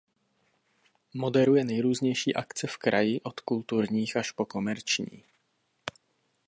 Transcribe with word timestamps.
Moderuje 1.13 1.63
nejrůznější 1.65 2.35
akce 2.35 2.67
v 2.67 2.77
kraji 2.77 3.21
od 3.21 3.39
kulturních 3.39 4.15
až 4.15 4.31
po 4.31 4.45
komerční. 4.45 5.23